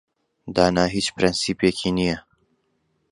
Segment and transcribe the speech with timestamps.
[0.55, 2.17] دانا هیچ پرەنسیپێکی نییە.